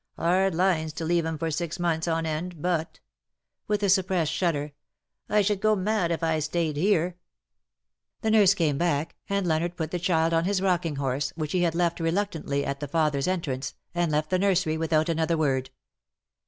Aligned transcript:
Hard 0.17 0.55
lines 0.55 0.93
to 0.93 1.05
leave 1.05 1.25
him 1.27 1.37
for 1.37 1.51
six 1.51 1.77
months 1.77 2.07
on 2.07 2.25
end— 2.25 2.55
but^ 2.59 2.87
*— 3.21 3.43
with 3.67 3.83
a 3.83 3.87
suppressed 3.89 4.31
shudder 4.33 4.71
—'^ 5.29 5.31
I 5.31 5.43
should 5.43 5.61
go 5.61 5.75
mad 5.75 6.09
if 6.11 6.23
I 6.23 6.39
stayed 6.39 6.75
here." 6.75 7.17
The 8.21 8.31
nurse 8.31 8.55
came 8.55 8.79
back,, 8.79 9.15
and 9.29 9.45
Leonard 9.45 9.75
put 9.77 9.91
the 9.91 9.99
child 9.99 10.33
on 10.33 10.45
his 10.45 10.59
rockiug 10.59 10.97
horse, 10.97 11.33
which 11.35 11.51
he 11.51 11.61
had 11.61 11.75
left 11.75 11.99
reluctantly 11.99 12.65
at 12.65 12.79
the 12.79 12.87
father's 12.87 13.27
entrance, 13.27 13.75
and 13.93 14.11
left 14.11 14.31
the 14.31 14.39
nursery 14.39 14.75
without 14.75 15.07
another 15.07 15.37
word. 15.37 15.69